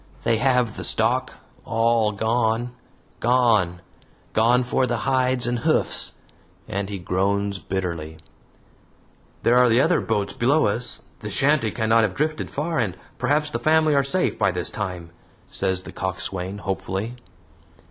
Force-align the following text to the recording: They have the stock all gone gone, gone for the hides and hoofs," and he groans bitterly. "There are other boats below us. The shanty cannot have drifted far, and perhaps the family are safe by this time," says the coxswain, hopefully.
They 0.23 0.37
have 0.37 0.77
the 0.77 0.83
stock 0.83 1.33
all 1.63 2.11
gone 2.11 2.71
gone, 3.19 3.81
gone 4.33 4.63
for 4.63 4.87
the 4.87 4.97
hides 5.05 5.45
and 5.45 5.59
hoofs," 5.59 6.13
and 6.67 6.89
he 6.89 6.97
groans 6.97 7.59
bitterly. 7.59 8.17
"There 9.43 9.59
are 9.59 9.65
other 9.79 10.01
boats 10.01 10.33
below 10.33 10.65
us. 10.65 11.03
The 11.19 11.29
shanty 11.29 11.69
cannot 11.69 12.01
have 12.01 12.15
drifted 12.15 12.49
far, 12.49 12.79
and 12.79 12.97
perhaps 13.19 13.51
the 13.51 13.59
family 13.59 13.93
are 13.93 14.03
safe 14.03 14.39
by 14.39 14.49
this 14.49 14.71
time," 14.71 15.11
says 15.45 15.83
the 15.83 15.91
coxswain, 15.91 16.57
hopefully. 16.57 17.17